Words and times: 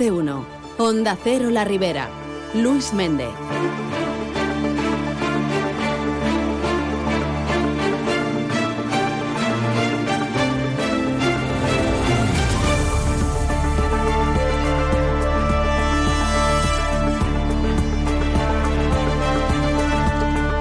de 0.00 0.10
uno. 0.10 0.46
Onda 0.78 1.14
Cero 1.22 1.50
La 1.50 1.62
Ribera. 1.62 2.08
Luis 2.54 2.94
Méndez. 2.94 3.28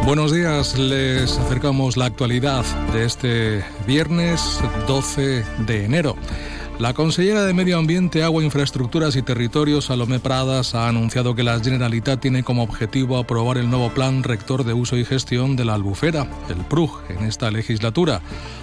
Buenos 0.05 0.33
días, 0.33 0.77
les 0.77 1.37
acercamos 1.37 1.95
la 1.95 2.05
actualidad 2.05 2.65
de 2.91 3.05
este 3.05 3.63
viernes 3.87 4.59
12 4.85 5.45
de 5.59 5.85
enero. 5.85 6.17
La 6.79 6.93
consellera 6.93 7.43
de 7.43 7.53
Medio 7.53 7.77
Ambiente, 7.77 8.23
Agua, 8.23 8.41
Infraestructuras 8.41 9.17
y 9.17 9.21
Territorios, 9.21 9.87
Salomé 9.87 10.19
Pradas, 10.19 10.75
ha 10.75 10.87
anunciado 10.87 11.35
que 11.35 11.43
la 11.43 11.59
Generalitat 11.59 12.21
tiene 12.21 12.41
como 12.41 12.63
objetivo 12.63 13.17
aprobar 13.17 13.57
el 13.57 13.69
nuevo 13.69 13.89
Plan 13.89 14.23
Rector 14.23 14.63
de 14.63 14.71
Uso 14.71 14.95
y 14.95 15.03
Gestión 15.03 15.57
de 15.57 15.65
la 15.65 15.73
Albufera, 15.73 16.25
el 16.47 16.63
PRUG, 16.63 17.01
en 17.09 17.25
esta 17.25 17.51
legislatura. 17.51 18.21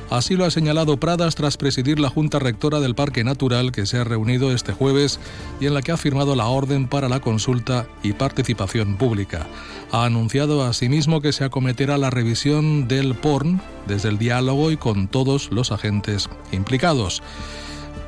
Así 0.09 0.34
lo 0.34 0.47
ha 0.47 0.51
señalado 0.51 0.97
Pradas 0.97 1.34
tras 1.34 1.59
presidir 1.59 2.01
la 2.01 2.09
Junta 2.09 2.39
Rectora 2.39 2.80
del 2.80 2.95
Parque 2.95 3.23
Natural 3.23 3.70
que 3.70 3.84
se 3.84 3.98
ha 3.98 4.05
reunido 4.05 4.51
este 4.51 4.73
jueves 4.73 5.20
y 5.61 5.67
en 5.67 5.75
la 5.75 5.83
que 5.83 5.92
ha 5.92 5.98
firmado 5.98 6.34
la 6.37 6.47
orden 6.47 6.89
para 6.89 7.11
la 7.11 7.20
consulta 7.20 7.87
y 8.03 8.14
participación 8.14 8.97
pública. 8.97 9.47
Ha 9.92 10.06
anunciado 10.06 10.64
asimismo 10.64 11.20
que 11.20 11.34
se 11.34 11.45
acometerá 11.45 11.98
la 11.98 12.09
revisión 12.09 12.89
del 12.89 13.14
PORN 13.14 13.61
desde 13.87 14.09
el 14.09 14.17
diálogo 14.17 14.70
y 14.70 14.78
con 14.78 15.06
todos 15.06 15.53
los 15.53 15.70
agentes 15.70 16.30
implicados. 16.51 17.23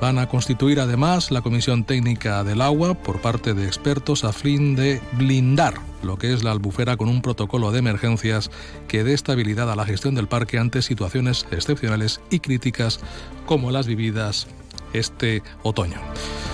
Van 0.01 0.19
a 0.19 0.29
constituir 0.29 0.81
además 0.81 1.31
la 1.31 1.43
Comisión 1.43 1.85
Técnica 1.85 2.45
del 2.45 2.61
Agua 2.61 2.95
por 2.95 3.21
parte 3.21 3.55
de 3.55 3.67
expertos 3.67 4.25
a 4.25 4.33
fin 4.33 4.77
de 4.77 5.01
blindar 5.13 5.75
lo 6.03 6.17
que 6.17 6.33
es 6.33 6.45
la 6.45 6.53
albufera 6.53 6.97
con 6.97 7.09
un 7.09 7.23
protocolo 7.23 7.73
de 7.73 7.81
emergencias 7.81 8.51
que 8.87 9.05
dé 9.05 9.15
estabilidad 9.15 9.71
a 9.71 9.77
la 9.77 9.85
gestión 9.85 10.15
del 10.15 10.29
parque 10.29 10.59
ante 10.59 10.83
situaciones 10.83 11.47
excepcionales 11.51 12.21
y 12.31 12.41
críticas 12.41 13.01
como 13.47 13.71
las 13.71 13.87
vividas 13.87 14.47
este 14.93 15.43
otoño. 15.63 15.99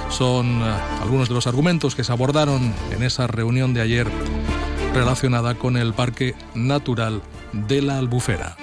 Son 0.09 0.63
eh, 0.63 0.75
algunos 1.03 1.29
de 1.29 1.35
los 1.35 1.47
argumentos 1.47 1.95
que 1.95 2.05
se 2.05 2.13
abordaron 2.13 2.73
en 2.91 3.03
esa 3.03 3.27
reunión 3.27 3.75
de 3.75 3.81
ayer 3.81 4.07
relacionada 4.93 5.55
con 5.55 5.77
el 5.77 5.93
Parque 5.93 6.35
Natural 6.55 7.21
de 7.53 7.83
la 7.83 7.99
Albufera. 7.99 8.57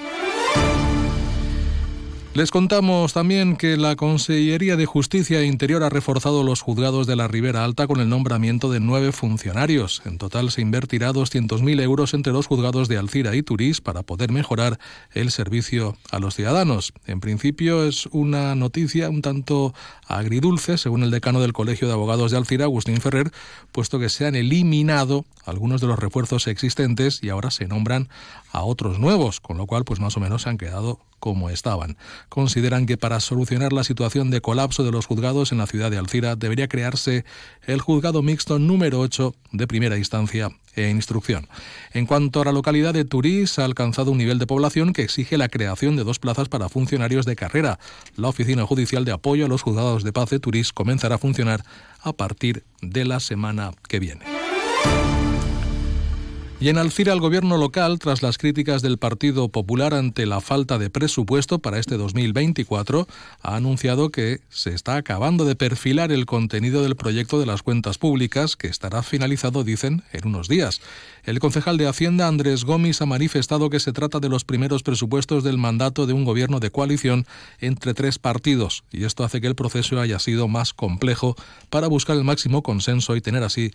Les 2.34 2.50
contamos 2.50 3.12
también 3.12 3.56
que 3.56 3.76
la 3.76 3.94
Consellería 3.94 4.76
de 4.76 4.86
Justicia 4.86 5.40
e 5.40 5.44
Interior 5.44 5.82
ha 5.82 5.90
reforzado 5.90 6.42
los 6.44 6.62
juzgados 6.62 7.06
de 7.06 7.14
la 7.14 7.28
Ribera 7.28 7.62
Alta 7.62 7.86
con 7.86 8.00
el 8.00 8.08
nombramiento 8.08 8.70
de 8.70 8.80
nueve 8.80 9.12
funcionarios. 9.12 10.00
En 10.06 10.16
total 10.16 10.50
se 10.50 10.62
invertirá 10.62 11.12
200.000 11.12 11.82
euros 11.82 12.14
entre 12.14 12.32
los 12.32 12.46
juzgados 12.46 12.88
de 12.88 12.96
Alcira 12.96 13.36
y 13.36 13.42
Turís 13.42 13.82
para 13.82 14.02
poder 14.02 14.32
mejorar 14.32 14.78
el 15.12 15.30
servicio 15.30 15.98
a 16.10 16.20
los 16.20 16.34
ciudadanos. 16.34 16.94
En 17.06 17.20
principio 17.20 17.84
es 17.84 18.06
una 18.12 18.54
noticia 18.54 19.10
un 19.10 19.20
tanto 19.20 19.74
agridulce, 20.06 20.78
según 20.78 21.02
el 21.02 21.10
decano 21.10 21.42
del 21.42 21.52
Colegio 21.52 21.86
de 21.86 21.92
Abogados 21.92 22.30
de 22.30 22.38
Alcira, 22.38 22.64
Agustín 22.64 23.02
Ferrer, 23.02 23.30
puesto 23.72 23.98
que 23.98 24.08
se 24.08 24.24
han 24.24 24.36
eliminado 24.36 25.26
algunos 25.44 25.82
de 25.82 25.86
los 25.86 25.98
refuerzos 25.98 26.46
existentes 26.46 27.22
y 27.22 27.28
ahora 27.28 27.50
se 27.50 27.66
nombran 27.66 28.08
a 28.52 28.62
otros 28.62 28.98
nuevos, 28.98 29.40
con 29.40 29.58
lo 29.58 29.66
cual 29.66 29.84
pues 29.84 30.00
más 30.00 30.16
o 30.16 30.20
menos 30.20 30.42
se 30.42 30.48
han 30.48 30.56
quedado 30.56 30.98
como 31.22 31.50
estaban. 31.50 31.96
Consideran 32.28 32.84
que 32.84 32.96
para 32.96 33.20
solucionar 33.20 33.72
la 33.72 33.84
situación 33.84 34.32
de 34.32 34.40
colapso 34.40 34.82
de 34.82 34.90
los 34.90 35.06
juzgados 35.06 35.52
en 35.52 35.58
la 35.58 35.68
ciudad 35.68 35.88
de 35.88 35.96
Alcira 35.96 36.34
debería 36.34 36.66
crearse 36.66 37.24
el 37.64 37.80
juzgado 37.80 38.22
mixto 38.22 38.58
número 38.58 38.98
8 38.98 39.32
de 39.52 39.68
primera 39.68 39.96
instancia 39.96 40.50
e 40.74 40.90
instrucción. 40.90 41.46
En 41.92 42.06
cuanto 42.06 42.40
a 42.40 42.44
la 42.44 42.50
localidad 42.50 42.92
de 42.92 43.04
Turís, 43.04 43.60
ha 43.60 43.64
alcanzado 43.64 44.10
un 44.10 44.18
nivel 44.18 44.40
de 44.40 44.48
población 44.48 44.92
que 44.92 45.02
exige 45.02 45.38
la 45.38 45.48
creación 45.48 45.94
de 45.94 46.02
dos 46.02 46.18
plazas 46.18 46.48
para 46.48 46.68
funcionarios 46.68 47.24
de 47.24 47.36
carrera. 47.36 47.78
La 48.16 48.28
Oficina 48.28 48.66
Judicial 48.66 49.04
de 49.04 49.12
Apoyo 49.12 49.46
a 49.46 49.48
los 49.48 49.62
Juzgados 49.62 50.02
de 50.02 50.12
Paz 50.12 50.30
de 50.30 50.40
Turís 50.40 50.72
comenzará 50.72 51.14
a 51.14 51.18
funcionar 51.18 51.64
a 52.00 52.12
partir 52.14 52.64
de 52.80 53.04
la 53.04 53.20
semana 53.20 53.70
que 53.86 54.00
viene. 54.00 54.24
Y 56.62 56.68
en 56.68 56.78
Alcira, 56.78 57.12
el 57.12 57.18
gobierno 57.18 57.56
local, 57.56 57.98
tras 57.98 58.22
las 58.22 58.38
críticas 58.38 58.82
del 58.82 58.96
Partido 58.96 59.48
Popular 59.48 59.94
ante 59.94 60.26
la 60.26 60.40
falta 60.40 60.78
de 60.78 60.90
presupuesto 60.90 61.58
para 61.58 61.80
este 61.80 61.96
2024, 61.96 63.08
ha 63.42 63.56
anunciado 63.56 64.10
que 64.10 64.42
se 64.48 64.72
está 64.72 64.94
acabando 64.94 65.44
de 65.44 65.56
perfilar 65.56 66.12
el 66.12 66.24
contenido 66.24 66.84
del 66.84 66.94
proyecto 66.94 67.40
de 67.40 67.46
las 67.46 67.64
cuentas 67.64 67.98
públicas, 67.98 68.54
que 68.54 68.68
estará 68.68 69.02
finalizado, 69.02 69.64
dicen, 69.64 70.04
en 70.12 70.28
unos 70.28 70.46
días. 70.46 70.80
El 71.24 71.40
concejal 71.40 71.78
de 71.78 71.88
Hacienda, 71.88 72.28
Andrés 72.28 72.64
Gómez, 72.64 73.02
ha 73.02 73.06
manifestado 73.06 73.68
que 73.68 73.80
se 73.80 73.92
trata 73.92 74.20
de 74.20 74.28
los 74.28 74.44
primeros 74.44 74.84
presupuestos 74.84 75.42
del 75.42 75.58
mandato 75.58 76.06
de 76.06 76.12
un 76.12 76.24
gobierno 76.24 76.60
de 76.60 76.70
coalición 76.70 77.26
entre 77.58 77.92
tres 77.92 78.20
partidos, 78.20 78.84
y 78.92 79.02
esto 79.02 79.24
hace 79.24 79.40
que 79.40 79.48
el 79.48 79.56
proceso 79.56 79.98
haya 79.98 80.20
sido 80.20 80.46
más 80.46 80.74
complejo 80.74 81.34
para 81.70 81.88
buscar 81.88 82.16
el 82.16 82.22
máximo 82.22 82.62
consenso 82.62 83.16
y 83.16 83.20
tener 83.20 83.42
así 83.42 83.72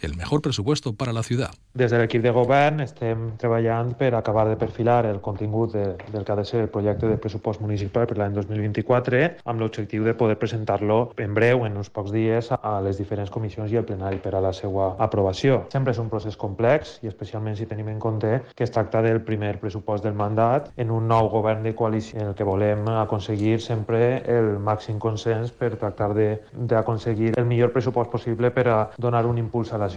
el 0.00 0.16
mejor 0.16 0.42
presupuesto 0.42 0.94
para 0.94 1.12
la 1.12 1.22
ciudad. 1.22 1.50
Des 1.74 1.90
de 1.90 1.98
l'equip 1.98 2.22
de 2.22 2.30
govern 2.30 2.78
estem 2.84 3.32
treballant 3.40 3.94
per 3.98 4.12
acabar 4.14 4.44
de 4.48 4.54
perfilar 4.56 5.06
el 5.06 5.20
contingut 5.20 5.72
de, 5.74 5.96
del 6.12 6.24
que 6.24 6.32
ha 6.32 6.36
de 6.36 6.44
ser 6.44 6.60
el 6.60 6.68
projecte 6.68 7.08
de 7.08 7.16
pressupost 7.18 7.60
municipal 7.60 8.06
per 8.06 8.18
l'any 8.20 8.36
2024 8.36 9.22
amb 9.44 9.60
l'objectiu 9.60 10.04
de 10.04 10.14
poder 10.14 10.36
presentar-lo 10.38 11.14
en 11.18 11.34
breu, 11.34 11.64
en 11.66 11.76
uns 11.76 11.90
pocs 11.90 12.12
dies, 12.14 12.52
a 12.54 12.80
les 12.84 12.98
diferents 13.00 13.30
comissions 13.30 13.72
i 13.72 13.80
al 13.80 13.86
plenari 13.88 14.20
per 14.22 14.36
a 14.36 14.42
la 14.44 14.52
seva 14.54 14.92
aprovació. 15.02 15.64
Sempre 15.72 15.94
és 15.96 15.98
un 15.98 16.10
procés 16.12 16.38
complex 16.38 16.98
i 17.02 17.10
especialment 17.10 17.58
si 17.58 17.66
tenim 17.66 17.88
en 17.90 17.98
compte 17.98 18.40
que 18.54 18.64
es 18.64 18.70
tracta 18.70 19.02
del 19.02 19.22
primer 19.26 19.58
pressupost 19.58 20.04
del 20.04 20.14
mandat 20.14 20.70
en 20.76 20.90
un 20.94 21.08
nou 21.08 21.28
govern 21.32 21.62
de 21.66 21.74
coalició 21.74 22.20
en 22.20 22.30
el 22.30 22.38
que 22.38 22.46
volem 22.46 22.86
aconseguir 22.94 23.58
sempre 23.60 24.22
el 24.30 24.54
màxim 24.62 25.00
consens 25.02 25.50
per 25.50 25.74
tractar 25.74 26.12
d'aconseguir 26.14 27.34
el 27.36 27.50
millor 27.50 27.72
pressupost 27.74 28.10
possible 28.10 28.50
per 28.54 28.68
a 28.68 28.78
donar 28.98 29.24
un 29.26 29.38
impuls 29.38 29.72
a 29.72 29.78
la 29.78 29.88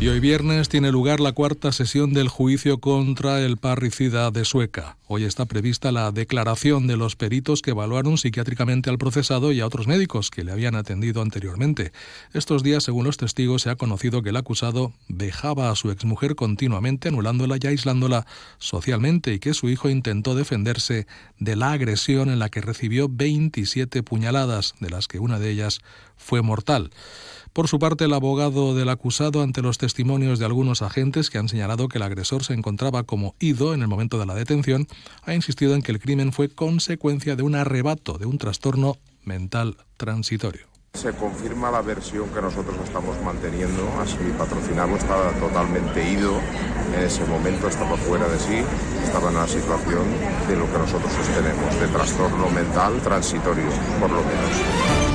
Y 0.00 0.08
hoy 0.08 0.20
viernes 0.20 0.68
tiene 0.68 0.90
lugar 0.90 1.20
la 1.20 1.32
cuarta 1.32 1.72
sesión 1.72 2.12
del 2.12 2.28
juicio 2.28 2.78
contra 2.78 3.40
el 3.40 3.56
parricida 3.56 4.30
de 4.30 4.44
Sueca. 4.44 4.98
Hoy 5.16 5.22
está 5.22 5.46
prevista 5.46 5.92
la 5.92 6.10
declaración 6.10 6.88
de 6.88 6.96
los 6.96 7.14
peritos 7.14 7.62
que 7.62 7.70
evaluaron 7.70 8.18
psiquiátricamente 8.18 8.90
al 8.90 8.98
procesado 8.98 9.52
y 9.52 9.60
a 9.60 9.66
otros 9.66 9.86
médicos 9.86 10.28
que 10.28 10.42
le 10.42 10.50
habían 10.50 10.74
atendido 10.74 11.22
anteriormente. 11.22 11.92
Estos 12.32 12.64
días, 12.64 12.82
según 12.82 13.04
los 13.04 13.16
testigos, 13.16 13.62
se 13.62 13.70
ha 13.70 13.76
conocido 13.76 14.24
que 14.24 14.30
el 14.30 14.36
acusado 14.36 14.92
dejaba 15.06 15.70
a 15.70 15.76
su 15.76 15.92
exmujer 15.92 16.34
continuamente, 16.34 17.10
anulándola 17.10 17.58
y 17.62 17.66
aislándola 17.68 18.26
socialmente, 18.58 19.32
y 19.32 19.38
que 19.38 19.54
su 19.54 19.68
hijo 19.68 19.88
intentó 19.88 20.34
defenderse 20.34 21.06
de 21.38 21.54
la 21.54 21.70
agresión 21.70 22.28
en 22.28 22.40
la 22.40 22.48
que 22.48 22.60
recibió 22.60 23.06
27 23.08 24.02
puñaladas, 24.02 24.74
de 24.80 24.90
las 24.90 25.06
que 25.06 25.20
una 25.20 25.38
de 25.38 25.48
ellas 25.48 25.78
fue 26.16 26.42
mortal. 26.42 26.90
Por 27.54 27.68
su 27.68 27.78
parte, 27.78 28.06
el 28.06 28.12
abogado 28.14 28.74
del 28.74 28.88
acusado, 28.88 29.40
ante 29.40 29.62
los 29.62 29.78
testimonios 29.78 30.40
de 30.40 30.44
algunos 30.44 30.82
agentes 30.82 31.30
que 31.30 31.38
han 31.38 31.48
señalado 31.48 31.86
que 31.86 31.98
el 31.98 32.02
agresor 32.02 32.42
se 32.42 32.52
encontraba 32.52 33.04
como 33.04 33.36
ido 33.38 33.74
en 33.74 33.82
el 33.82 33.86
momento 33.86 34.18
de 34.18 34.26
la 34.26 34.34
detención, 34.34 34.88
ha 35.24 35.34
insistido 35.34 35.74
en 35.74 35.82
que 35.82 35.92
el 35.92 36.00
crimen 36.00 36.32
fue 36.32 36.48
consecuencia 36.48 37.36
de 37.36 37.42
un 37.42 37.54
arrebato, 37.54 38.18
de 38.18 38.26
un 38.26 38.38
trastorno 38.38 38.96
mental 39.24 39.76
transitorio. 39.96 40.66
Se 40.94 41.12
confirma 41.12 41.72
la 41.72 41.82
versión 41.82 42.28
que 42.28 42.40
nosotros 42.40 42.76
estamos 42.84 43.20
manteniendo, 43.22 43.82
así 44.00 44.16
patrocinado 44.38 44.94
estaba 44.94 45.32
totalmente 45.40 46.08
ido, 46.08 46.38
en 46.96 47.02
ese 47.02 47.24
momento 47.24 47.66
estaba 47.66 47.96
fuera 47.96 48.28
de 48.28 48.38
sí, 48.38 48.62
estaba 49.02 49.30
en 49.30 49.36
una 49.36 49.48
situación 49.48 50.04
de 50.46 50.56
lo 50.56 50.70
que 50.70 50.78
nosotros 50.78 51.12
sostenemos, 51.12 51.80
de 51.80 51.88
trastorno 51.88 52.48
mental 52.50 53.00
transitorio, 53.02 53.70
por 54.00 54.10
lo 54.10 54.22
menos. 54.22 55.13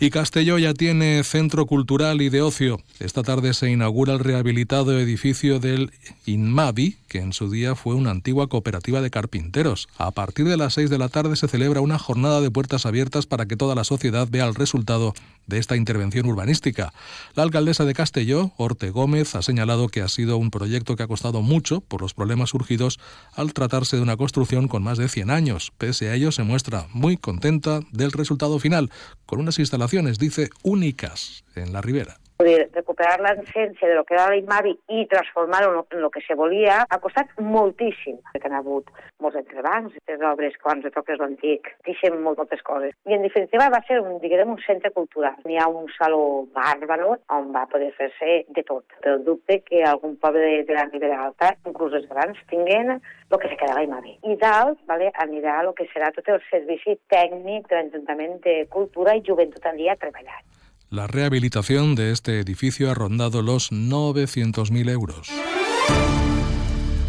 Y 0.00 0.10
Castelló 0.10 0.58
ya 0.58 0.74
tiene 0.74 1.24
centro 1.24 1.66
cultural 1.66 2.22
y 2.22 2.28
de 2.28 2.40
ocio. 2.40 2.80
Esta 3.00 3.24
tarde 3.24 3.52
se 3.52 3.68
inaugura 3.68 4.12
el 4.12 4.20
rehabilitado 4.20 4.96
edificio 4.96 5.58
del 5.58 5.90
INMAVI, 6.24 6.96
que 7.08 7.18
en 7.18 7.32
su 7.32 7.50
día 7.50 7.74
fue 7.74 7.96
una 7.96 8.12
antigua 8.12 8.46
cooperativa 8.48 9.00
de 9.00 9.10
carpinteros. 9.10 9.88
A 9.98 10.12
partir 10.12 10.46
de 10.46 10.56
las 10.56 10.74
seis 10.74 10.88
de 10.88 10.98
la 10.98 11.08
tarde 11.08 11.34
se 11.34 11.48
celebra 11.48 11.80
una 11.80 11.98
jornada 11.98 12.40
de 12.40 12.50
puertas 12.52 12.86
abiertas 12.86 13.26
para 13.26 13.46
que 13.46 13.56
toda 13.56 13.74
la 13.74 13.82
sociedad 13.82 14.28
vea 14.30 14.46
el 14.46 14.54
resultado 14.54 15.14
de 15.48 15.58
esta 15.58 15.74
intervención 15.74 16.26
urbanística. 16.26 16.92
La 17.34 17.42
alcaldesa 17.42 17.84
de 17.84 17.94
Castelló, 17.94 18.52
Orte 18.56 18.90
Gómez, 18.90 19.34
ha 19.34 19.42
señalado 19.42 19.88
que 19.88 20.02
ha 20.02 20.08
sido 20.08 20.36
un 20.36 20.50
proyecto 20.50 20.94
que 20.94 21.02
ha 21.02 21.08
costado 21.08 21.42
mucho 21.42 21.80
por 21.80 22.00
los 22.00 22.14
problemas 22.14 22.50
surgidos 22.50 23.00
al 23.34 23.52
tratarse 23.52 23.96
de 23.96 24.02
una 24.02 24.16
construcción 24.16 24.68
con 24.68 24.84
más 24.84 24.98
de 24.98 25.08
100 25.08 25.30
años. 25.30 25.72
Pese 25.76 26.10
a 26.10 26.14
ello, 26.14 26.30
se 26.30 26.44
muestra 26.44 26.86
muy 26.92 27.16
contenta 27.16 27.80
del 27.90 28.12
resultado 28.12 28.60
final, 28.60 28.90
con 29.26 29.40
unas 29.40 29.58
instalaciones, 29.58 30.18
dice, 30.18 30.50
únicas 30.62 31.44
en 31.56 31.72
la 31.72 31.80
ribera. 31.80 32.18
Dir, 32.46 32.68
recuperar 32.70 33.16
l'essència 33.18 33.88
de 33.90 33.94
lo 33.96 34.04
que 34.06 34.14
era 34.14 34.28
l'Imavi 34.30 34.76
i 34.94 35.06
transformar-ho 35.10 35.72
en 35.74 36.02
el 36.04 36.10
que 36.14 36.20
se 36.22 36.36
volia 36.38 36.84
ha 36.86 36.98
costat 37.02 37.32
moltíssim. 37.42 38.20
Que 38.30 38.46
han 38.46 38.54
hagut 38.54 38.92
molts 39.18 39.40
entrebancs, 39.40 39.96
les 40.06 40.22
obres, 40.22 40.54
quan 40.62 40.84
retoques 40.84 41.18
l'antic, 41.18 41.66
deixen 41.88 42.20
molt, 42.22 42.38
moltes 42.38 42.62
coses. 42.62 42.94
I 43.10 43.16
en 43.16 43.26
definitiva 43.26 43.66
va 43.74 43.80
ser 43.88 43.98
un, 44.04 44.20
diguem, 44.22 44.52
un 44.54 44.62
centre 44.62 44.92
cultural. 44.94 45.34
N'hi 45.48 45.58
ha 45.58 45.66
un 45.66 45.90
saló 45.96 46.46
bàrbaro 46.54 47.16
on 47.34 47.50
va 47.56 47.64
poder 47.72 47.90
fer-se 47.98 48.44
de 48.54 48.64
tot. 48.68 48.86
Però 49.02 49.16
dubte 49.26 49.58
que 49.66 49.82
algun 49.82 50.14
poble 50.22 50.44
de, 50.44 50.62
de 50.68 50.76
la 50.78 50.86
Ribera 50.92 51.18
Alta, 51.26 51.50
inclús 51.66 51.96
els 51.98 52.06
grans, 52.12 52.38
tinguin 52.52 52.94
el 52.94 53.38
que 53.42 53.50
se 53.50 53.58
queda 53.58 53.74
a 53.74 53.82
l'Imavi. 53.82 54.14
I 54.30 54.38
dalt 54.38 54.78
vale, 54.86 55.10
anirà 55.26 55.58
el 55.64 55.74
que 55.74 55.90
serà 55.90 56.12
tot 56.14 56.30
el 56.30 56.38
servici 56.52 56.94
tècnic 57.10 57.66
de 57.66 57.80
l'Ajuntament 57.80 58.38
de 58.46 58.60
Cultura 58.70 59.18
i 59.18 59.26
Joventut 59.26 59.66
dia 59.78 59.98
treballat. 59.98 60.46
La 60.90 61.06
rehabilitación 61.06 61.94
de 61.94 62.12
este 62.12 62.40
edificio 62.40 62.90
ha 62.90 62.94
rondado 62.94 63.42
los 63.42 63.72
900.000 63.72 64.90
euros. 64.90 65.28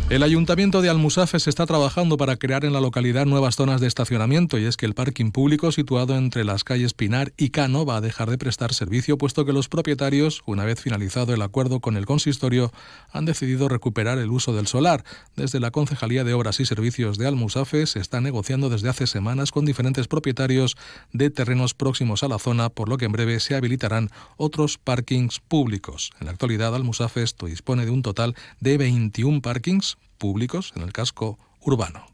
El 0.09 0.23
Ayuntamiento 0.23 0.81
de 0.81 0.89
Almusafes 0.89 1.47
está 1.47 1.67
trabajando 1.67 2.17
para 2.17 2.35
crear 2.35 2.65
en 2.65 2.73
la 2.73 2.81
localidad 2.81 3.27
nuevas 3.27 3.55
zonas 3.55 3.79
de 3.79 3.85
estacionamiento 3.85 4.57
y 4.57 4.65
es 4.65 4.75
que 4.75 4.87
el 4.87 4.95
parking 4.95 5.29
público 5.29 5.71
situado 5.71 6.17
entre 6.17 6.43
las 6.43 6.63
calles 6.63 6.95
Pinar 6.95 7.31
y 7.37 7.51
Cano 7.51 7.85
va 7.85 7.97
a 7.97 8.01
dejar 8.01 8.27
de 8.31 8.39
prestar 8.39 8.73
servicio 8.73 9.19
puesto 9.19 9.45
que 9.45 9.53
los 9.53 9.69
propietarios, 9.69 10.41
una 10.47 10.65
vez 10.65 10.81
finalizado 10.81 11.35
el 11.35 11.43
acuerdo 11.43 11.79
con 11.79 11.95
el 11.95 12.07
consistorio, 12.07 12.71
han 13.11 13.25
decidido 13.25 13.69
recuperar 13.69 14.17
el 14.17 14.31
uso 14.31 14.51
del 14.51 14.65
solar. 14.65 15.03
Desde 15.35 15.59
la 15.59 15.69
Concejalía 15.69 16.23
de 16.23 16.33
Obras 16.33 16.59
y 16.59 16.65
Servicios 16.65 17.19
de 17.19 17.27
Almusafes 17.27 17.91
se 17.91 17.99
está 17.99 18.19
negociando 18.19 18.69
desde 18.69 18.89
hace 18.89 19.05
semanas 19.05 19.51
con 19.51 19.63
diferentes 19.63 20.07
propietarios 20.07 20.75
de 21.13 21.29
terrenos 21.29 21.75
próximos 21.75 22.23
a 22.23 22.29
la 22.29 22.39
zona, 22.39 22.69
por 22.69 22.89
lo 22.89 22.97
que 22.97 23.05
en 23.05 23.11
breve 23.11 23.39
se 23.39 23.53
habilitarán 23.53 24.09
otros 24.37 24.79
parkings 24.79 25.39
públicos. 25.39 26.09
En 26.19 26.25
la 26.25 26.31
actualidad 26.31 26.73
Almusafes 26.73 27.35
dispone 27.45 27.85
de 27.85 27.91
un 27.91 28.01
total 28.01 28.33
de 28.59 28.79
21 28.79 29.43
parkings 29.43 29.98
públicos 30.17 30.73
en 30.75 30.83
el 30.83 30.93
casco 30.93 31.37
urbano. 31.61 32.05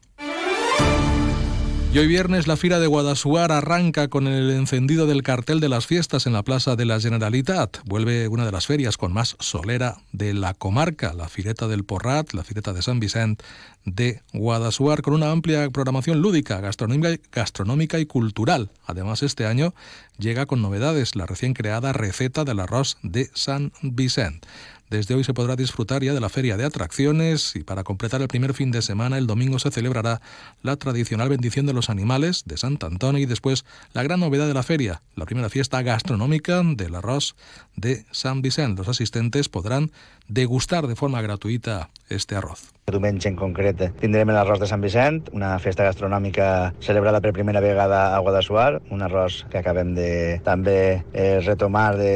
Y 1.96 1.98
hoy 1.98 2.08
viernes 2.08 2.46
la 2.46 2.58
Fira 2.58 2.82
de 2.82 2.88
Guadasuar 2.88 3.54
arranca 3.54 4.10
con 4.10 4.28
el 4.28 4.52
encendido 4.52 5.08
del 5.08 5.24
cartel 5.24 5.62
de 5.62 5.70
las 5.70 5.88
fiestas 5.88 6.28
en 6.28 6.34
la 6.34 6.44
Plaza 6.44 6.76
de 6.76 6.84
la 6.84 7.00
Generalitat. 7.00 7.78
Vuelve 7.86 8.28
una 8.28 8.46
de 8.46 8.52
las 8.52 8.66
ferias 8.68 8.98
con 8.98 9.14
más 9.14 9.38
solera 9.40 9.96
de 10.12 10.34
la 10.34 10.54
comarca, 10.54 11.14
la 11.14 11.30
Fireta 11.30 11.70
del 11.70 11.86
Porrat, 11.86 12.34
la 12.34 12.44
Fireta 12.44 12.74
de 12.74 12.82
San 12.82 13.00
Vicente 13.00 13.46
de 13.86 14.22
Guadasuar, 14.34 15.04
con 15.04 15.14
una 15.14 15.32
amplia 15.32 15.70
programación 15.70 16.20
lúdica, 16.20 16.60
gastronómica, 16.60 17.16
gastronómica 17.32 17.98
y 17.98 18.06
cultural. 18.06 18.72
Además, 18.86 19.24
este 19.24 19.46
año 19.46 19.74
llega 20.18 20.48
con 20.48 20.62
novedades, 20.62 21.16
la 21.16 21.26
recién 21.26 21.54
creada 21.54 21.94
receta 21.94 22.44
del 22.44 22.60
arroz 22.60 22.98
de 23.04 23.30
San 23.36 23.72
Vicente. 23.82 24.46
Desde 24.90 25.16
hoy 25.16 25.24
se 25.24 25.34
podrá 25.34 25.56
disfrutar 25.56 26.04
ya 26.04 26.14
de 26.14 26.20
la 26.20 26.30
feria 26.30 26.58
de 26.58 26.64
atracciones 26.64 27.56
y 27.56 27.64
para 27.64 27.84
completar 27.84 28.22
el 28.22 28.28
primer 28.28 28.54
fin 28.54 28.70
de 28.70 28.84
semana 28.84 29.18
el 29.18 29.26
domingo 29.26 29.58
se 29.58 29.72
celebrará 29.72 30.22
la 30.62 30.76
tradicional 30.76 31.30
bendición 31.30 31.66
de 31.66 31.74
los 31.74 31.90
animales 31.90 32.44
de 32.46 32.58
Sant 32.58 32.84
Antonio 32.84 33.20
y 33.22 33.26
después 33.26 33.66
la 33.94 34.04
gran 34.04 34.20
novedad 34.20 34.48
de 34.48 34.54
la 34.54 34.62
feria, 34.62 35.02
la 35.16 35.26
primera 35.26 35.50
fiesta 35.50 35.82
gastronómica 35.82 36.62
del 36.64 36.94
arroz 36.94 37.36
de 37.76 38.06
San 38.12 38.44
Vicente. 38.44 38.82
Los 38.82 38.90
asistentes 38.90 39.50
podrán 39.50 39.92
degustar 40.28 40.86
de 40.86 40.96
forma 40.96 41.22
gratuita 41.22 41.90
este 42.10 42.36
arroz. 42.36 42.75
Diumenge 42.86 43.26
en 43.32 43.34
concret 43.34 43.80
tindrem 43.98 44.30
l'arròs 44.30 44.60
de 44.62 44.68
Sant 44.70 44.84
Vicent, 44.84 45.16
una 45.34 45.56
festa 45.58 45.88
gastronòmica 45.88 46.70
celebrada 46.86 47.18
per 47.18 47.32
primera 47.34 47.58
vegada 47.64 48.02
a 48.14 48.20
Guadassuar, 48.22 48.76
un 48.94 49.02
arròs 49.02 49.40
que 49.50 49.58
acabem 49.58 49.96
de 49.98 50.10
també 50.46 51.02
eh, 51.18 51.40
retomar 51.42 51.96
de, 51.98 52.12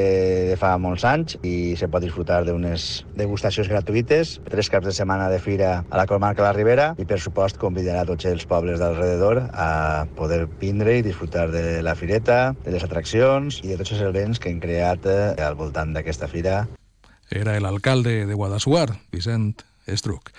de 0.51 0.57
fa 0.61 0.75
molts 0.77 1.07
anys 1.09 1.39
i 1.41 1.73
se 1.79 1.89
pot 1.89 2.05
disfrutar 2.05 2.43
d'unes 2.45 2.85
degustacions 3.17 3.65
gratuïtes, 3.71 4.35
tres 4.45 4.69
caps 4.69 4.85
de 4.85 4.93
setmana 4.93 5.31
de 5.33 5.39
fira 5.41 5.71
a 5.89 5.97
la 5.97 6.05
comarca 6.05 6.43
de 6.43 6.47
la 6.51 6.53
Ribera 6.53 6.85
i 7.01 7.07
per 7.09 7.17
supost 7.17 7.57
convidarà 7.57 8.03
tots 8.05 8.29
els 8.29 8.45
pobles 8.45 8.77
d'alrededor 8.77 9.41
a 9.49 10.05
poder 10.19 10.43
vindre 10.61 10.99
i 10.99 11.05
disfrutar 11.07 11.47
de 11.49 11.81
la 11.81 11.95
fireta, 11.97 12.53
de 12.61 12.75
les 12.75 12.85
atraccions 12.85 13.63
i 13.63 13.71
de 13.73 13.79
tots 13.81 13.95
els 13.97 14.05
events 14.05 14.37
que 14.37 14.53
hem 14.53 14.61
creat 14.61 15.09
eh, 15.09 15.33
al 15.49 15.57
voltant 15.57 15.97
d'aquesta 15.97 16.29
fira. 16.29 16.67
Era 17.33 17.57
el 17.57 17.65
alcalde 17.65 18.27
de 18.29 18.37
Guadassuar, 18.37 18.91
Vicent 19.09 19.65
Struck. 19.95 20.31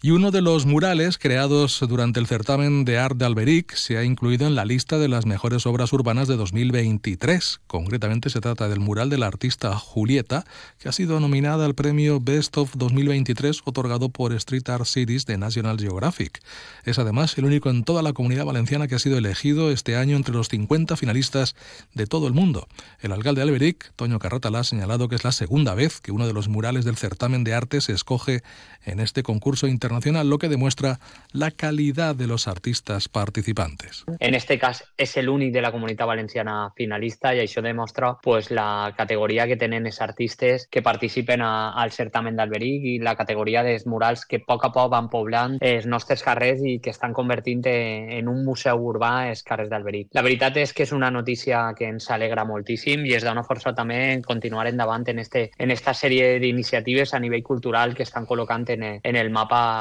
Y 0.00 0.12
uno 0.12 0.30
de 0.30 0.42
los 0.42 0.64
murales 0.64 1.18
creados 1.18 1.80
durante 1.88 2.20
el 2.20 2.28
certamen 2.28 2.84
de 2.84 2.98
Art 2.98 3.16
de 3.16 3.24
Alberic 3.24 3.74
se 3.74 3.98
ha 3.98 4.04
incluido 4.04 4.46
en 4.46 4.54
la 4.54 4.64
lista 4.64 4.96
de 4.96 5.08
las 5.08 5.26
mejores 5.26 5.66
obras 5.66 5.92
urbanas 5.92 6.28
de 6.28 6.36
2023. 6.36 7.62
Concretamente 7.66 8.30
se 8.30 8.40
trata 8.40 8.68
del 8.68 8.78
mural 8.78 9.10
de 9.10 9.18
la 9.18 9.26
artista 9.26 9.76
Julieta, 9.76 10.44
que 10.78 10.88
ha 10.88 10.92
sido 10.92 11.18
nominada 11.18 11.64
al 11.64 11.74
premio 11.74 12.20
Best 12.20 12.56
of 12.58 12.76
2023 12.76 13.62
otorgado 13.64 14.08
por 14.08 14.32
Street 14.34 14.68
Art 14.68 14.84
Cities 14.84 15.26
de 15.26 15.36
National 15.36 15.80
Geographic. 15.80 16.42
Es 16.84 17.00
además 17.00 17.36
el 17.36 17.46
único 17.46 17.68
en 17.68 17.82
toda 17.82 18.02
la 18.02 18.12
comunidad 18.12 18.44
valenciana 18.44 18.86
que 18.86 18.94
ha 18.94 19.00
sido 19.00 19.18
elegido 19.18 19.72
este 19.72 19.96
año 19.96 20.16
entre 20.16 20.32
los 20.32 20.46
50 20.46 20.96
finalistas 20.96 21.56
de 21.94 22.06
todo 22.06 22.28
el 22.28 22.34
mundo. 22.34 22.68
El 23.00 23.10
alcalde 23.10 23.40
de 23.40 23.48
Alberic, 23.48 23.92
Toño 23.96 24.20
Carratalá, 24.20 24.60
ha 24.60 24.64
señalado 24.64 25.08
que 25.08 25.16
es 25.16 25.24
la 25.24 25.32
segunda 25.32 25.74
vez 25.74 26.00
que 26.00 26.12
uno 26.12 26.28
de 26.28 26.34
los 26.34 26.46
murales 26.46 26.84
del 26.84 26.96
certamen 26.96 27.42
de 27.42 27.54
arte 27.54 27.80
se 27.80 27.94
escoge 27.94 28.44
en 28.84 29.00
este 29.00 29.24
concurso 29.24 29.66
internacional 29.66 29.87
internacional, 29.88 30.28
lo 30.28 30.38
que 30.38 30.48
demuestra 30.48 30.98
la 31.32 31.50
calidad 31.50 32.14
de 32.14 32.26
los 32.26 32.46
artistas 32.46 33.08
participantes. 33.08 34.04
En 34.20 34.34
este 34.34 34.58
cas 34.58 34.84
és 34.96 35.16
l'únic 35.22 35.52
de 35.52 35.62
la 35.62 35.72
comunitat 35.72 36.06
valenciana 36.06 36.72
finalista 36.76 37.32
i 37.34 37.40
això 37.40 37.62
demostra 37.64 38.16
pues, 38.22 38.50
la 38.50 38.92
categoria 38.96 39.46
que 39.46 39.56
tenen 39.56 39.86
els 39.86 40.00
artistes 40.04 40.66
que 40.70 40.82
participen 40.82 41.42
a, 41.42 41.72
al 41.72 41.92
certamen 41.92 42.36
d'Alberic 42.36 42.84
i 42.84 42.94
la 43.00 43.14
categoria 43.16 43.62
dels 43.64 43.86
murals 43.86 44.26
que 44.28 44.42
a 44.42 44.44
poc 44.44 44.66
a 44.68 44.72
poc 44.74 44.90
van 44.92 45.08
poblant 45.08 45.56
els 45.60 45.86
nostres 45.86 46.22
carrers 46.22 46.60
i 46.60 46.78
que 46.84 46.92
estan 46.92 47.16
convertint 47.16 47.64
en 47.68 48.28
un 48.28 48.44
museu 48.44 48.84
urbà 48.84 49.30
els 49.30 49.42
carrers 49.42 49.70
d'Alberic. 49.72 50.12
La 50.12 50.24
veritat 50.26 50.56
és 50.60 50.74
que 50.76 50.84
és 50.84 50.92
una 50.92 51.10
notícia 51.10 51.72
que 51.78 51.88
ens 51.88 52.10
alegra 52.10 52.44
moltíssim 52.44 53.06
i 53.08 53.16
es 53.16 53.24
dona 53.24 53.46
força 53.46 53.72
també 53.72 54.20
continuar 54.26 54.66
endavant 54.68 55.08
en, 55.08 55.18
este, 55.24 55.48
en 55.56 55.70
esta 55.70 55.94
sèrie 55.94 56.38
d'iniciatives 56.42 57.14
a 57.14 57.20
nivell 57.20 57.42
cultural 57.42 57.94
que 57.94 58.04
estan 58.04 58.26
col·locant 58.28 58.68
en, 58.74 58.84
en 59.02 59.16
el 59.16 59.30
mapa 59.30 59.77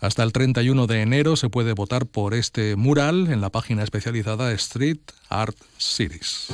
Hasta 0.00 0.22
el 0.22 0.32
31 0.32 0.86
de 0.86 1.02
enero 1.02 1.36
se 1.36 1.50
puede 1.50 1.74
votar 1.74 2.06
por 2.06 2.34
este 2.34 2.76
mural 2.76 3.30
en 3.30 3.40
la 3.40 3.50
página 3.50 3.82
especializada 3.82 4.52
Street 4.52 5.00
Art 5.28 5.56
Series. 5.76 6.48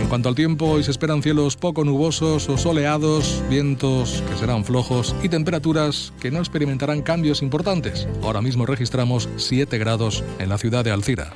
En 0.00 0.10
cuanto 0.10 0.30
al 0.30 0.34
tiempo, 0.34 0.66
hoy 0.66 0.82
se 0.82 0.90
esperan 0.90 1.22
cielos 1.22 1.56
poco 1.56 1.84
nubosos 1.84 2.48
o 2.48 2.56
soleados, 2.56 3.42
vientos 3.50 4.22
que 4.26 4.36
serán 4.36 4.64
flojos 4.64 5.14
y 5.22 5.28
temperaturas 5.28 6.14
que 6.18 6.30
no 6.30 6.38
experimentarán 6.38 7.02
cambios 7.02 7.42
importantes. 7.42 8.08
Ahora 8.22 8.40
mismo 8.40 8.64
registramos 8.64 9.28
7 9.36 9.76
grados 9.76 10.24
en 10.38 10.48
la 10.48 10.56
ciudad 10.56 10.82
de 10.82 10.92
Alcira. 10.92 11.34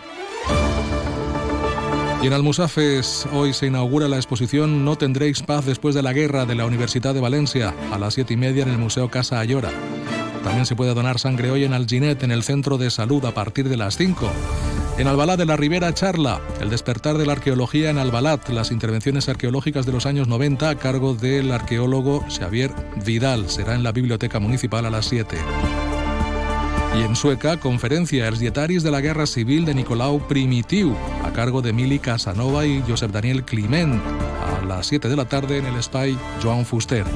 Y 2.22 2.28
en 2.28 2.32
Almusafes 2.34 3.26
hoy 3.32 3.52
se 3.52 3.66
inaugura 3.66 4.06
la 4.06 4.14
exposición 4.14 4.85
No 4.85 4.97
tendréis 4.97 5.42
paz 5.42 5.66
después 5.66 5.92
de 5.97 6.02
la 6.02 6.12
guerra 6.12 6.47
de 6.47 6.54
la 6.54 6.66
Universidad 6.66 7.14
de 7.14 7.20
Valencia 7.20 7.75
a 7.90 7.99
las 7.99 8.14
siete 8.14 8.35
y 8.35 8.37
media 8.37 8.62
en 8.62 8.68
el 8.68 8.78
Museo 8.78 9.11
Casa 9.11 9.40
Ayora. 9.40 9.70
También 10.44 10.64
se 10.64 10.76
puede 10.76 10.94
donar 10.94 11.18
sangre 11.18 11.50
hoy 11.50 11.64
en 11.64 11.73
Alginet, 11.73 12.23
en 12.23 12.30
el 12.30 12.44
centro 12.44 12.78
de 12.78 12.90
salud, 12.90 13.25
a 13.25 13.35
partir 13.35 13.68
de 13.68 13.76
las 13.76 13.97
5. 13.97 14.30
En 14.99 15.08
Albalá 15.08 15.37
de 15.37 15.47
la 15.47 15.56
Ribera 15.56 15.94
charla, 15.94 16.40
el 16.61 16.70
despertar 16.70 17.18
de 17.18 17.26
la 17.26 17.32
arqueología 17.32 17.90
en 17.90 17.99
Albalat, 17.99 18.49
las 18.50 18.70
intervenciones 18.70 19.28
arqueológicas 19.28 19.85
de 19.85 19.92
los 19.92 20.06
años 20.06 20.28
90 20.28 20.70
a 20.70 20.76
cargo 20.76 21.14
del 21.14 21.50
arqueólogo 21.50 22.25
Xavier 22.28 22.73
Vidal. 23.04 23.50
Será 23.50 23.75
en 23.75 23.82
la 23.82 23.90
Biblioteca 23.90 24.38
Municipal 24.38 24.87
a 24.87 24.90
las 24.90 25.06
7. 25.06 25.37
Y 26.99 27.02
en 27.02 27.16
Sueca, 27.16 27.58
conferencia 27.58 28.28
Els 28.28 28.38
dietaris 28.38 28.82
de 28.82 28.90
la 28.90 29.00
Guerra 29.00 29.26
Civil 29.26 29.64
de 29.64 29.75
Nicolau 29.75 30.20
Primitiu, 30.28 30.94
a 31.32 31.34
cargo 31.34 31.62
de 31.62 31.70
Emili 31.70 31.98
Casanova 31.98 32.66
y 32.66 32.82
Josep 32.86 33.10
Daniel 33.10 33.42
Climent, 33.42 34.02
a 34.60 34.64
las 34.66 34.86
7 34.88 35.08
de 35.08 35.16
la 35.16 35.24
tarde 35.24 35.56
en 35.56 35.64
el 35.64 35.82
Spy 35.82 36.18
Joan 36.42 36.66
Fuster. 36.66 37.06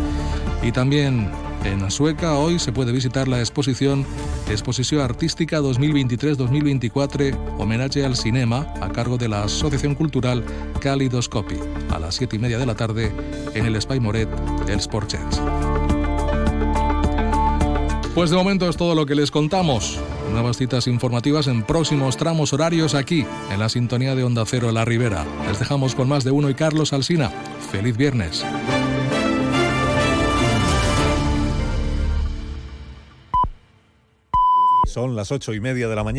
Y 0.63 0.73
también 0.73 1.31
en 1.65 1.91
Sueca 1.91 2.35
hoy 2.35 2.59
se 2.59 2.73
puede 2.73 2.93
visitar 2.93 3.29
la 3.29 3.41
exposición 3.41 4.07
Exposición 4.49 5.03
Artística 5.03 5.61
2023-2024, 5.61 7.59
homenaje 7.59 8.07
al 8.07 8.17
cinema, 8.17 8.73
a 8.81 8.89
cargo 8.89 9.19
de 9.19 9.29
la 9.29 9.45
Asociación 9.45 9.95
Cultural 9.95 10.43
Calidoscopy, 10.81 11.57
a 11.91 11.99
las 11.99 12.15
7 12.15 12.37
y 12.37 12.39
media 12.39 12.59
de 12.59 12.65
la 12.65 12.75
tarde 12.75 13.13
en 13.55 13.67
el 13.67 13.81
Spy 13.81 14.01
Moret, 14.01 14.31
el 14.67 14.81
Sportchens. 14.81 15.43
Pues 18.15 18.31
de 18.31 18.37
momento 18.37 18.67
es 18.67 18.79
todo 18.79 18.95
lo 18.95 19.05
que 19.05 19.15
les 19.15 19.31
contamos. 19.31 20.01
Nuevas 20.33 20.59
citas 20.59 20.87
informativas 20.87 21.47
en 21.47 21.63
próximos 21.63 22.17
tramos 22.17 22.53
horarios 22.53 22.95
aquí, 22.95 23.25
en 23.51 23.59
la 23.59 23.69
sintonía 23.69 24.15
de 24.15 24.25
Onda 24.25 24.45
Cero 24.47 24.71
La 24.73 24.85
Ribera. 24.85 25.25
Les 25.49 25.59
dejamos 25.59 25.95
con 25.95 26.09
más 26.09 26.25
de 26.25 26.31
uno 26.31 26.51
y 26.51 26.55
Carlos 26.55 26.93
Alsina. 26.93 27.31
Feliz 27.71 27.97
viernes. 27.97 28.45
Son 34.87 35.15
las 35.15 35.31
ocho 35.31 35.53
y 35.53 35.61
media 35.61 35.89
de 35.89 35.97
la 35.97 36.05
mañana. 36.05 36.15